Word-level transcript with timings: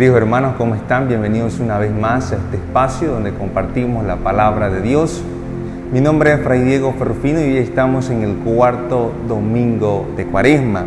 Queridos 0.00 0.16
hermanos, 0.16 0.54
¿cómo 0.56 0.74
están? 0.76 1.08
Bienvenidos 1.08 1.60
una 1.60 1.76
vez 1.76 1.92
más 1.92 2.32
a 2.32 2.36
este 2.36 2.56
espacio 2.56 3.10
donde 3.10 3.34
compartimos 3.34 4.02
la 4.06 4.16
palabra 4.16 4.70
de 4.70 4.80
Dios. 4.80 5.22
Mi 5.92 6.00
nombre 6.00 6.32
es 6.32 6.40
Fray 6.40 6.62
Diego 6.62 6.94
Ferrufino 6.98 7.38
y 7.38 7.42
hoy 7.42 7.58
estamos 7.58 8.08
en 8.08 8.22
el 8.22 8.36
cuarto 8.36 9.12
domingo 9.28 10.08
de 10.16 10.24
Cuaresma. 10.24 10.86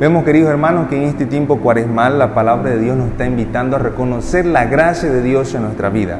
Vemos, 0.00 0.24
queridos 0.24 0.50
hermanos, 0.50 0.88
que 0.88 0.96
en 0.96 1.04
este 1.04 1.26
tiempo 1.26 1.58
cuaresmal 1.58 2.18
la 2.18 2.34
palabra 2.34 2.70
de 2.70 2.80
Dios 2.80 2.96
nos 2.96 3.10
está 3.10 3.26
invitando 3.26 3.76
a 3.76 3.78
reconocer 3.78 4.44
la 4.44 4.64
gracia 4.64 5.08
de 5.08 5.22
Dios 5.22 5.54
en 5.54 5.62
nuestra 5.62 5.90
vida. 5.90 6.18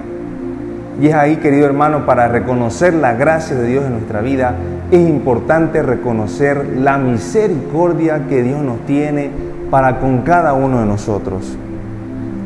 Y 1.00 1.08
es 1.08 1.14
ahí, 1.14 1.38
querido 1.38 1.66
hermano, 1.66 2.06
para 2.06 2.28
reconocer 2.28 2.94
la 2.94 3.14
gracia 3.14 3.56
de 3.56 3.66
Dios 3.66 3.84
en 3.84 3.94
nuestra 3.94 4.20
vida, 4.20 4.54
es 4.92 5.00
importante 5.08 5.82
reconocer 5.82 6.76
la 6.78 6.98
misericordia 6.98 8.28
que 8.28 8.44
Dios 8.44 8.62
nos 8.62 8.78
tiene 8.86 9.28
para 9.72 9.98
con 9.98 10.20
cada 10.22 10.52
uno 10.52 10.78
de 10.78 10.86
nosotros. 10.86 11.58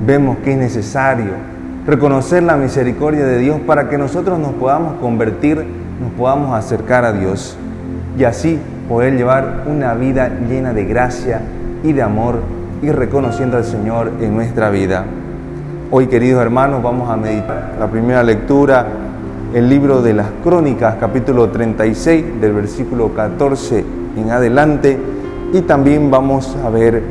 Vemos 0.04 0.38
que 0.44 0.52
es 0.52 0.58
necesario 0.58 1.32
reconocer 1.86 2.42
la 2.42 2.56
misericordia 2.56 3.24
de 3.24 3.38
Dios 3.38 3.60
para 3.66 3.88
que 3.88 3.96
nosotros 3.96 4.38
nos 4.38 4.52
podamos 4.52 5.00
convertir, 5.00 5.64
nos 6.00 6.12
podamos 6.18 6.54
acercar 6.54 7.04
a 7.04 7.12
Dios 7.12 7.56
y 8.18 8.24
así 8.24 8.58
poder 8.88 9.16
llevar 9.16 9.64
una 9.66 9.94
vida 9.94 10.30
llena 10.48 10.72
de 10.72 10.84
gracia 10.84 11.40
y 11.82 11.92
de 11.92 12.02
amor 12.02 12.40
y 12.82 12.90
reconociendo 12.90 13.56
al 13.56 13.64
Señor 13.64 14.12
en 14.20 14.34
nuestra 14.34 14.68
vida. 14.68 15.04
Hoy, 15.90 16.08
queridos 16.08 16.42
hermanos, 16.42 16.82
vamos 16.82 17.08
a 17.08 17.16
meditar 17.16 17.76
la 17.78 17.86
primera 17.86 18.22
lectura, 18.22 18.86
el 19.54 19.68
libro 19.68 20.02
de 20.02 20.12
las 20.12 20.26
Crónicas, 20.42 20.96
capítulo 21.00 21.48
36, 21.48 22.40
del 22.40 22.52
versículo 22.52 23.14
14 23.14 23.84
en 24.16 24.30
adelante, 24.30 24.98
y 25.52 25.62
también 25.62 26.10
vamos 26.10 26.56
a 26.64 26.68
ver 26.68 27.02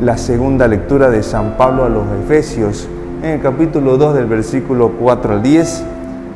la 0.00 0.16
segunda 0.16 0.68
lectura 0.68 1.10
de 1.10 1.24
San 1.24 1.56
Pablo 1.56 1.84
a 1.84 1.88
los 1.88 2.04
Efesios, 2.24 2.88
en 3.22 3.30
el 3.30 3.40
capítulo 3.40 3.96
2 3.96 4.14
del 4.14 4.26
versículo 4.26 4.92
4 4.92 5.32
al 5.32 5.42
10, 5.42 5.84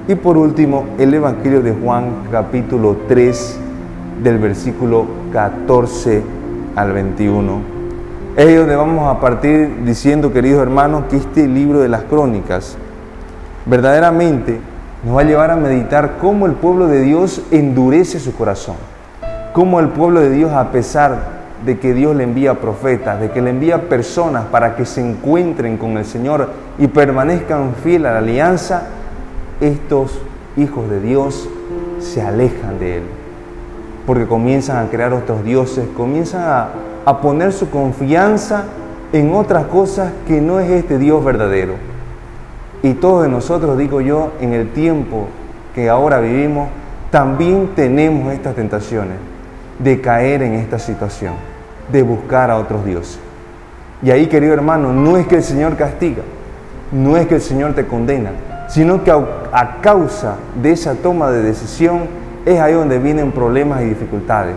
y 0.09 0.15
por 0.17 0.37
último 0.37 0.85
el 0.99 1.15
Evangelio 1.15 1.63
de 1.63 1.73
Juan, 1.73 2.25
capítulo 2.33 2.97
3, 3.07 3.59
del 4.25 4.39
versículo 4.39 5.07
14 5.33 6.23
al 6.75 6.93
21. 6.93 7.61
Es 8.37 8.59
donde 8.59 8.75
vamos 8.75 9.15
a 9.15 9.21
partir 9.21 9.85
diciendo, 9.85 10.33
queridos 10.33 10.61
hermanos, 10.61 11.05
que 11.09 11.19
este 11.19 11.47
libro 11.47 11.79
de 11.79 11.89
las 11.89 12.03
crónicas 12.03 12.77
verdaderamente 13.65 14.59
nos 15.05 15.17
va 15.17 15.21
a 15.21 15.25
llevar 15.25 15.53
a 15.53 15.57
meditar 15.57 16.17
cómo 16.21 16.47
el 16.47 16.55
pueblo 16.55 16.89
de 16.89 17.01
Dios 17.03 17.43
endurece 17.53 18.19
su 18.19 18.35
corazón, 18.35 18.75
cómo 19.53 19.79
el 19.79 19.89
pueblo 19.91 20.19
de 20.19 20.31
Dios, 20.31 20.51
a 20.51 20.73
pesar 20.73 21.32
de 21.65 21.79
que 21.79 21.95
Dios 21.95 22.15
le 22.17 22.25
envía 22.25 22.55
profetas, 22.61 23.21
de 23.21 23.31
que 23.31 23.41
le 23.41 23.51
envía 23.51 23.89
personas 23.89 24.45
para 24.47 24.75
que 24.77 24.85
se 24.85 25.01
encuentren 25.01 25.77
con 25.77 25.97
el 25.97 26.05
Señor 26.05 26.49
y 26.79 26.89
permanezcan 26.89 27.75
fieles 27.83 28.11
a 28.11 28.15
la 28.15 28.19
alianza, 28.19 28.83
estos 29.61 30.19
hijos 30.57 30.89
de 30.91 31.01
Dios 31.01 31.49
se 32.01 32.21
alejan 32.23 32.79
de 32.79 32.99
Él, 32.99 33.03
porque 34.07 34.27
comienzan 34.27 34.85
a 34.85 34.91
crear 34.91 35.13
otros 35.13 35.45
dioses, 35.45 35.87
comienzan 35.97 36.69
a 37.05 37.21
poner 37.21 37.53
su 37.53 37.71
confianza 37.71 38.65
en 39.13 39.35
otras 39.35 39.67
cosas 39.67 40.13
que 40.27 40.41
no 40.41 40.59
es 40.59 40.71
este 40.71 40.99
Dios 40.99 41.25
verdadero. 41.25 41.75
Y 42.83 42.95
todos 42.95 43.29
nosotros, 43.29 43.79
digo 43.79 44.01
yo, 44.01 44.33
en 44.41 44.55
el 44.55 44.71
tiempo 44.71 45.29
que 45.75 45.89
ahora 45.89 46.19
vivimos, 46.19 46.69
también 47.11 47.71
tenemos 47.77 48.33
estas 48.33 48.55
tentaciones 48.57 49.17
de 49.79 50.01
caer 50.01 50.43
en 50.43 50.55
esta 50.55 50.79
situación, 50.79 51.35
de 51.91 52.03
buscar 52.03 52.51
a 52.51 52.59
otros 52.59 52.85
dioses. 52.85 53.19
Y 54.03 54.11
ahí, 54.11 54.27
querido 54.27 54.55
hermano, 54.55 54.93
no 54.93 55.17
es 55.17 55.27
que 55.27 55.37
el 55.37 55.43
Señor 55.43 55.77
castiga, 55.77 56.23
no 56.91 57.17
es 57.17 57.27
que 57.27 57.37
el 57.37 57.41
Señor 57.41 57.75
te 57.75 57.87
condena, 57.87 58.31
sino 58.69 59.05
que 59.05 59.11
a, 59.11 59.79
causa 59.81 60.37
de 60.61 60.73
esa 60.73 60.95
toma 60.95 61.31
de 61.31 61.43
decisión 61.43 62.03
es 62.45 62.59
ahí 62.61 62.73
donde 62.73 62.99
vienen 62.99 63.33
problemas 63.33 63.83
y 63.83 63.87
dificultades 63.87 64.55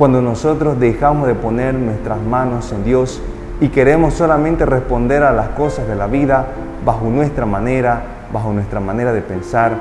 cuando 0.00 0.22
nosotros 0.22 0.80
dejamos 0.80 1.28
de 1.28 1.34
poner 1.34 1.74
nuestras 1.74 2.18
manos 2.22 2.72
en 2.72 2.84
Dios 2.84 3.20
y 3.60 3.68
queremos 3.68 4.14
solamente 4.14 4.64
responder 4.64 5.22
a 5.22 5.30
las 5.30 5.50
cosas 5.50 5.86
de 5.86 5.94
la 5.94 6.06
vida 6.06 6.46
bajo 6.86 7.04
nuestra 7.04 7.44
manera, 7.44 8.00
bajo 8.32 8.50
nuestra 8.50 8.80
manera 8.80 9.12
de 9.12 9.20
pensar 9.20 9.74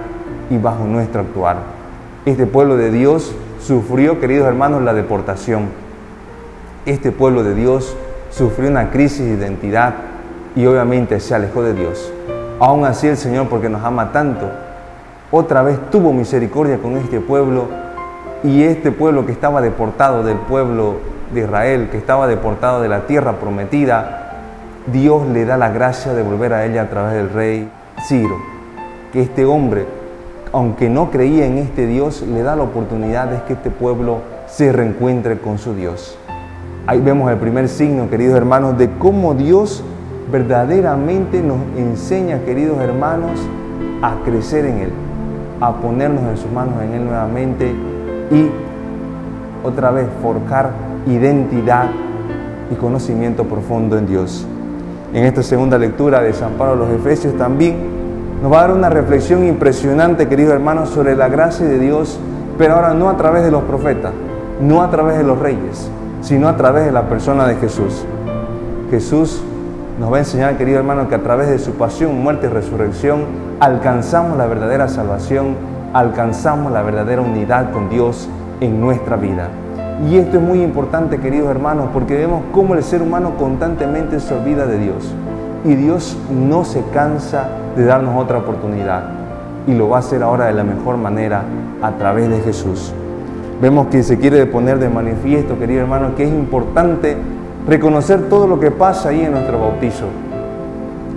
y 0.49 0.57
bajo 0.57 0.83
nuestro 0.83 1.21
actuar. 1.21 1.59
Este 2.25 2.45
pueblo 2.45 2.75
de 2.75 2.91
Dios 2.91 3.33
sufrió, 3.61 4.19
queridos 4.19 4.45
hermanos, 4.45 4.83
la 4.83 4.93
deportación. 4.93 5.67
Este 6.85 7.11
pueblo 7.11 7.43
de 7.43 7.55
Dios 7.55 7.95
sufrió 8.31 8.69
una 8.69 8.89
crisis 8.89 9.25
de 9.25 9.33
identidad 9.33 9.95
y 10.55 10.65
obviamente 10.65 11.19
se 11.19 11.35
alejó 11.35 11.61
de 11.63 11.73
Dios. 11.73 12.11
Aún 12.59 12.85
así 12.85 13.07
el 13.07 13.17
Señor, 13.17 13.47
porque 13.47 13.69
nos 13.69 13.83
ama 13.83 14.11
tanto, 14.11 14.49
otra 15.31 15.61
vez 15.61 15.77
tuvo 15.91 16.13
misericordia 16.13 16.77
con 16.79 16.97
este 16.97 17.19
pueblo 17.19 17.67
y 18.43 18.63
este 18.63 18.91
pueblo 18.91 19.25
que 19.25 19.31
estaba 19.31 19.61
deportado 19.61 20.23
del 20.23 20.37
pueblo 20.37 20.95
de 21.33 21.41
Israel, 21.41 21.89
que 21.91 21.97
estaba 21.97 22.27
deportado 22.27 22.81
de 22.81 22.89
la 22.89 23.01
tierra 23.01 23.33
prometida, 23.33 24.31
Dios 24.87 25.27
le 25.27 25.45
da 25.45 25.57
la 25.57 25.69
gracia 25.69 26.13
de 26.13 26.23
volver 26.23 26.53
a 26.53 26.65
ella 26.65 26.83
a 26.83 26.89
través 26.89 27.13
del 27.13 27.29
rey 27.29 27.69
Ciro. 28.07 28.37
Que 29.11 29.21
este 29.21 29.45
hombre, 29.45 29.85
aunque 30.51 30.89
no 30.89 31.11
creía 31.11 31.45
en 31.45 31.57
este 31.57 31.85
Dios, 31.85 32.21
le 32.21 32.41
da 32.41 32.55
la 32.55 32.63
oportunidad 32.63 33.27
de 33.27 33.43
que 33.43 33.53
este 33.53 33.69
pueblo 33.69 34.19
se 34.47 34.71
reencuentre 34.71 35.39
con 35.39 35.57
su 35.59 35.75
Dios. 35.75 36.17
Ahí 36.89 37.01
vemos 37.01 37.31
el 37.31 37.37
primer 37.37 37.69
signo, 37.69 38.09
queridos 38.09 38.35
hermanos, 38.35 38.75
de 38.79 38.89
cómo 38.97 39.35
Dios 39.35 39.83
verdaderamente 40.31 41.39
nos 41.39 41.59
enseña, 41.77 42.39
queridos 42.39 42.79
hermanos, 42.79 43.39
a 44.01 44.15
crecer 44.25 44.65
en 44.65 44.79
Él, 44.79 44.89
a 45.61 45.71
ponernos 45.73 46.23
en 46.23 46.37
sus 46.37 46.51
manos 46.51 46.81
en 46.81 46.93
Él 46.93 47.05
nuevamente 47.05 47.75
y 48.31 48.49
otra 49.63 49.91
vez 49.91 50.07
forjar 50.23 50.71
identidad 51.05 51.91
y 52.71 52.73
conocimiento 52.73 53.43
profundo 53.43 53.95
en 53.95 54.07
Dios. 54.07 54.47
En 55.13 55.25
esta 55.25 55.43
segunda 55.43 55.77
lectura 55.77 56.23
de 56.23 56.33
San 56.33 56.53
Pablo 56.53 56.85
a 56.85 56.87
los 56.87 56.99
Efesios 56.99 57.37
también 57.37 57.75
nos 58.41 58.51
va 58.51 58.61
a 58.61 58.67
dar 58.67 58.71
una 58.75 58.89
reflexión 58.89 59.45
impresionante, 59.45 60.27
queridos 60.27 60.53
hermanos, 60.53 60.89
sobre 60.89 61.15
la 61.15 61.29
gracia 61.29 61.67
de 61.67 61.77
Dios, 61.77 62.19
pero 62.57 62.73
ahora 62.73 62.95
no 62.95 63.09
a 63.09 63.15
través 63.15 63.43
de 63.43 63.51
los 63.51 63.61
profetas, 63.65 64.11
no 64.59 64.81
a 64.81 64.89
través 64.89 65.19
de 65.19 65.23
los 65.23 65.37
reyes, 65.37 65.87
sino 66.21 66.47
a 66.47 66.57
través 66.57 66.85
de 66.85 66.91
la 66.91 67.09
persona 67.09 67.47
de 67.47 67.55
Jesús. 67.55 68.05
Jesús 68.91 69.41
nos 69.99 70.11
va 70.11 70.17
a 70.17 70.19
enseñar, 70.19 70.57
queridos 70.57 70.79
hermanos, 70.79 71.07
que 71.07 71.15
a 71.15 71.23
través 71.23 71.49
de 71.49 71.59
su 71.59 71.73
pasión, 71.73 72.21
muerte 72.21 72.47
y 72.47 72.49
resurrección 72.49 73.25
alcanzamos 73.59 74.37
la 74.37 74.45
verdadera 74.45 74.87
salvación 74.87 75.79
alcanzamos 75.93 76.71
la 76.71 76.81
verdadera 76.81 77.21
unidad 77.21 77.71
con 77.71 77.89
Dios 77.89 78.29
en 78.59 78.79
nuestra 78.79 79.15
vida. 79.15 79.49
Y 80.07 80.17
esto 80.17 80.37
es 80.37 80.43
muy 80.43 80.61
importante, 80.61 81.19
queridos 81.19 81.49
hermanos, 81.49 81.89
porque 81.93 82.15
vemos 82.15 82.43
cómo 82.53 82.75
el 82.75 82.83
ser 82.83 83.01
humano 83.01 83.33
constantemente 83.37 84.19
se 84.19 84.33
olvida 84.33 84.65
de 84.65 84.79
Dios. 84.79 85.13
Y 85.65 85.75
Dios 85.75 86.17
no 86.31 86.63
se 86.63 86.83
cansa 86.93 87.49
de 87.75 87.83
darnos 87.83 88.15
otra 88.21 88.37
oportunidad. 88.37 89.03
Y 89.67 89.73
lo 89.73 89.89
va 89.89 89.97
a 89.97 89.99
hacer 89.99 90.23
ahora 90.23 90.45
de 90.45 90.53
la 90.53 90.63
mejor 90.63 90.97
manera 90.97 91.43
a 91.81 91.91
través 91.91 92.29
de 92.29 92.39
Jesús. 92.39 92.93
Vemos 93.61 93.87
que 93.87 94.03
se 94.03 94.17
quiere 94.17 94.45
poner 94.45 94.79
de 94.79 94.87
manifiesto, 94.87 95.59
queridos 95.59 95.83
hermanos, 95.83 96.13
que 96.15 96.23
es 96.23 96.29
importante 96.29 97.17
reconocer 97.67 98.29
todo 98.29 98.47
lo 98.47 98.57
que 98.57 98.71
pasa 98.71 99.09
ahí 99.09 99.21
en 99.21 99.33
nuestro 99.33 99.59
bautizo. 99.59 100.05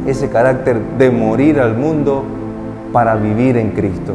Ese 0.06 0.28
carácter 0.28 0.80
de 0.98 1.10
morir 1.10 1.60
al 1.60 1.76
mundo 1.76 2.24
para 2.92 3.14
vivir 3.14 3.56
en 3.56 3.70
Cristo. 3.70 4.14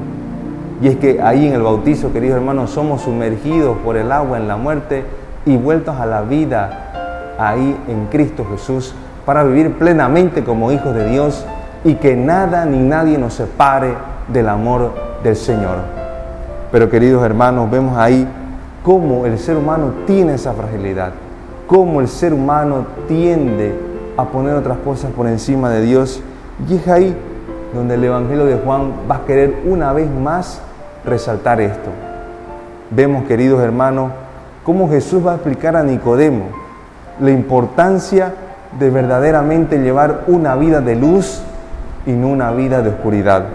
Y 0.81 0.89
es 0.89 0.97
que 0.97 1.21
ahí 1.21 1.47
en 1.47 1.53
el 1.53 1.61
bautizo, 1.61 2.11
queridos 2.11 2.35
hermanos, 2.37 2.71
somos 2.71 3.03
sumergidos 3.03 3.77
por 3.77 3.95
el 3.95 4.11
agua 4.11 4.37
en 4.37 4.49
la 4.49 4.57
muerte 4.57 5.05
y 5.45 5.55
vueltos 5.55 5.95
a 5.95 6.05
la 6.05 6.21
vida 6.21 7.35
ahí 7.39 7.77
en 7.87 8.07
Cristo 8.07 8.45
Jesús 8.51 8.93
para 9.25 9.43
vivir 9.43 9.73
plenamente 9.73 10.43
como 10.43 10.71
hijos 10.73 10.93
de 10.93 11.09
Dios 11.09 11.45
y 11.85 11.95
que 11.95 12.17
nada 12.17 12.65
ni 12.65 12.79
nadie 12.79 13.17
nos 13.17 13.35
separe 13.35 13.93
del 14.27 14.49
amor 14.49 14.93
del 15.23 15.35
Señor. 15.37 15.96
Pero 16.71 16.89
queridos 16.89 17.23
hermanos, 17.23 17.71
vemos 17.71 17.97
ahí 17.97 18.27
cómo 18.83 19.25
el 19.25 19.39
ser 19.39 19.55
humano 19.55 19.91
tiene 20.05 20.33
esa 20.33 20.53
fragilidad, 20.53 21.11
cómo 21.65 22.01
el 22.01 22.07
ser 22.07 22.33
humano 22.33 22.85
tiende 23.07 23.73
a 24.17 24.25
poner 24.25 24.55
otras 24.55 24.77
cosas 24.79 25.11
por 25.11 25.27
encima 25.27 25.69
de 25.69 25.81
Dios. 25.81 26.21
Y 26.67 26.75
es 26.75 26.87
ahí 26.87 27.15
donde 27.73 27.95
el 27.95 28.03
Evangelio 28.03 28.45
de 28.45 28.57
Juan 28.57 28.91
va 29.09 29.17
a 29.17 29.25
querer 29.25 29.61
una 29.65 29.93
vez 29.93 30.09
más 30.09 30.61
resaltar 31.05 31.61
esto. 31.61 31.89
Vemos, 32.91 33.25
queridos 33.25 33.61
hermanos, 33.61 34.11
cómo 34.63 34.89
Jesús 34.89 35.25
va 35.25 35.33
a 35.33 35.35
explicar 35.35 35.75
a 35.75 35.83
Nicodemo 35.83 36.45
la 37.21 37.31
importancia 37.31 38.33
de 38.77 38.89
verdaderamente 38.89 39.79
llevar 39.79 40.23
una 40.27 40.55
vida 40.55 40.81
de 40.81 40.95
luz 40.95 41.41
y 42.05 42.11
no 42.11 42.27
una 42.27 42.51
vida 42.51 42.81
de 42.81 42.89
oscuridad. 42.89 43.45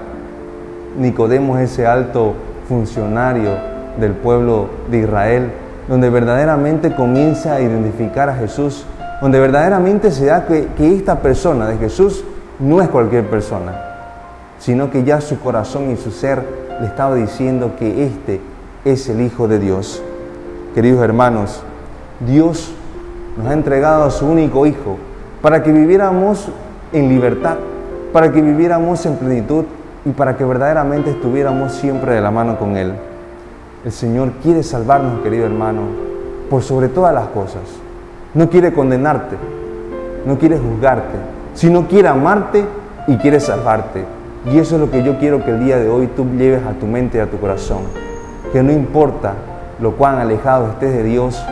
Nicodemo 0.98 1.58
es 1.58 1.72
ese 1.72 1.86
alto 1.86 2.34
funcionario 2.68 3.50
del 3.98 4.12
pueblo 4.12 4.68
de 4.90 4.98
Israel, 4.98 5.50
donde 5.88 6.10
verdaderamente 6.10 6.94
comienza 6.94 7.54
a 7.54 7.60
identificar 7.60 8.28
a 8.28 8.34
Jesús 8.34 8.86
donde 9.22 9.38
verdaderamente 9.38 10.10
se 10.10 10.26
da 10.26 10.46
que, 10.46 10.68
esta 10.78 11.20
persona 11.20 11.68
de 11.68 11.78
Jesús 11.78 12.24
no 12.58 12.82
es 12.82 12.88
cualquier 12.88 13.30
persona, 13.30 13.72
sino 14.58 14.90
que 14.90 15.04
ya 15.04 15.20
su 15.20 15.38
corazón 15.38 15.92
y 15.92 15.96
su 15.96 16.10
ser 16.10 16.42
le 16.80 16.88
estaba 16.88 17.14
diciendo 17.14 17.76
que 17.78 18.04
este 18.04 18.40
es 18.84 19.08
el 19.08 19.20
Hijo 19.20 19.46
de 19.46 19.60
Dios. 19.60 20.02
Queridos 20.74 21.04
hermanos, 21.04 21.62
Dios 22.26 22.72
nos 23.38 23.46
ha 23.46 23.52
entregado 23.52 24.02
a 24.02 24.10
su 24.10 24.26
único 24.26 24.66
Hijo 24.66 24.98
para 25.40 25.62
que 25.62 25.70
viviéramos 25.70 26.48
en 26.92 27.08
libertad, 27.08 27.58
para 28.12 28.32
que 28.32 28.42
viviéramos 28.42 29.06
en 29.06 29.14
plenitud 29.18 29.66
y 30.04 30.10
para 30.10 30.36
que 30.36 30.44
verdaderamente 30.44 31.10
estuviéramos 31.10 31.72
siempre 31.72 32.14
de 32.14 32.20
la 32.20 32.30
mano 32.30 32.58
con 32.58 32.76
Él. 32.76 32.92
El 33.84 33.92
Señor 33.92 34.32
quiere 34.42 34.62
salvarnos, 34.62 35.22
querido 35.22 35.46
hermano, 35.46 35.82
por 36.50 36.62
sobre 36.62 36.88
todas 36.88 37.14
las 37.14 37.28
cosas. 37.28 37.62
No 38.34 38.48
quiere 38.48 38.72
condenarte, 38.72 39.36
no 40.26 40.38
quiere 40.38 40.58
juzgarte, 40.58 41.18
sino 41.54 41.86
quiere 41.86 42.08
amarte 42.08 42.64
y 43.06 43.16
quiere 43.16 43.40
salvarte. 43.40 44.04
Y 44.50 44.58
eso 44.58 44.74
es 44.74 44.80
lo 44.80 44.90
que 44.90 45.02
yo 45.02 45.18
quiero 45.18 45.44
que 45.44 45.50
el 45.50 45.64
día 45.64 45.78
de 45.78 45.88
hoy 45.88 46.08
tú 46.08 46.26
lleves 46.36 46.64
a 46.66 46.72
tu 46.72 46.86
mente 46.86 47.18
y 47.18 47.20
a 47.20 47.30
tu 47.30 47.38
corazón. 47.38 47.82
Que 48.52 48.62
no 48.62 48.72
importa 48.72 49.34
lo 49.80 49.96
cuán 49.96 50.18
alejado 50.18 50.68
estés 50.70 50.92
de 50.92 51.04
Dios, 51.04 51.44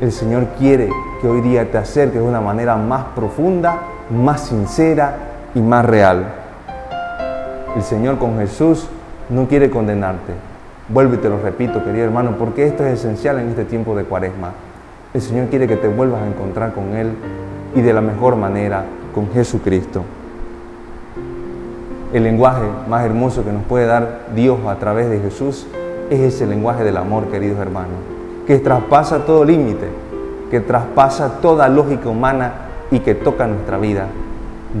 el 0.00 0.12
Señor 0.12 0.46
quiere 0.58 0.90
que 1.20 1.28
hoy 1.28 1.40
día 1.40 1.70
te 1.70 1.78
acerques 1.78 2.20
de 2.20 2.26
una 2.26 2.40
manera 2.40 2.76
más 2.76 3.04
profunda, 3.14 3.80
más 4.10 4.42
sincera 4.42 5.16
y 5.54 5.60
más 5.60 5.84
real. 5.84 6.45
El 7.76 7.82
Señor 7.82 8.16
con 8.16 8.38
Jesús 8.38 8.86
no 9.28 9.46
quiere 9.48 9.68
condenarte. 9.68 10.32
Vuelvo 10.88 11.12
y 11.12 11.18
te 11.18 11.28
lo 11.28 11.38
repito, 11.38 11.84
querido 11.84 12.06
hermano, 12.06 12.36
porque 12.38 12.66
esto 12.66 12.86
es 12.86 12.94
esencial 12.94 13.38
en 13.38 13.50
este 13.50 13.66
tiempo 13.66 13.94
de 13.94 14.04
cuaresma. 14.04 14.52
El 15.12 15.20
Señor 15.20 15.48
quiere 15.48 15.68
que 15.68 15.76
te 15.76 15.86
vuelvas 15.86 16.22
a 16.22 16.26
encontrar 16.26 16.72
con 16.72 16.96
Él 16.96 17.12
y 17.74 17.82
de 17.82 17.92
la 17.92 18.00
mejor 18.00 18.36
manera 18.36 18.86
con 19.14 19.30
Jesucristo. 19.30 20.04
El 22.14 22.22
lenguaje 22.22 22.64
más 22.88 23.04
hermoso 23.04 23.44
que 23.44 23.52
nos 23.52 23.64
puede 23.64 23.84
dar 23.84 24.28
Dios 24.34 24.58
a 24.66 24.76
través 24.76 25.10
de 25.10 25.20
Jesús 25.20 25.66
es 26.08 26.20
ese 26.20 26.46
lenguaje 26.46 26.82
del 26.82 26.96
amor, 26.96 27.26
queridos 27.26 27.58
hermanos, 27.58 27.98
que 28.46 28.58
traspasa 28.58 29.26
todo 29.26 29.44
límite, 29.44 29.88
que 30.50 30.60
traspasa 30.60 31.42
toda 31.42 31.68
lógica 31.68 32.08
humana 32.08 32.52
y 32.90 33.00
que 33.00 33.14
toca 33.14 33.46
nuestra 33.46 33.76
vida. 33.76 34.06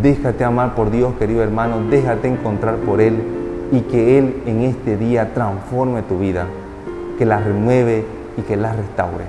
Déjate 0.02 0.44
amar 0.44 0.74
por 0.74 0.90
Dios, 0.90 1.14
querido 1.18 1.42
hermano, 1.42 1.80
déjate 1.88 2.28
encontrar 2.28 2.76
por 2.76 3.00
Él 3.00 3.22
y 3.72 3.80
que 3.82 4.18
Él 4.18 4.42
en 4.46 4.62
este 4.62 4.96
día 4.96 5.32
transforme 5.32 6.02
tu 6.02 6.18
vida, 6.18 6.46
que 7.18 7.24
la 7.24 7.38
remueve 7.38 8.04
y 8.36 8.42
que 8.42 8.56
la 8.56 8.72
restaure. 8.72 9.24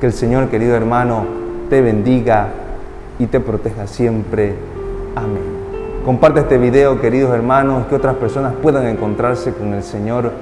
Que 0.00 0.06
el 0.06 0.12
Señor, 0.12 0.48
querido 0.48 0.76
hermano, 0.76 1.24
te 1.68 1.80
bendiga 1.80 2.48
y 3.18 3.26
te 3.26 3.40
proteja 3.40 3.86
siempre. 3.86 4.54
Amén. 5.16 5.62
Comparte 6.04 6.40
este 6.40 6.58
video, 6.58 7.00
queridos 7.00 7.34
hermanos, 7.34 7.86
que 7.86 7.96
otras 7.96 8.16
personas 8.16 8.54
puedan 8.62 8.86
encontrarse 8.86 9.52
con 9.52 9.74
el 9.74 9.82
Señor 9.82 10.32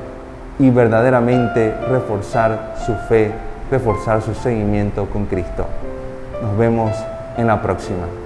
y 0.58 0.70
verdaderamente 0.70 1.74
reforzar 1.88 2.74
su 2.84 2.94
fe, 3.08 3.32
reforzar 3.70 4.20
su 4.20 4.34
seguimiento 4.34 5.06
con 5.06 5.26
Cristo. 5.26 5.64
Nos 6.42 6.58
vemos 6.58 6.92
en 7.36 7.46
la 7.46 7.60
próxima. 7.62 8.19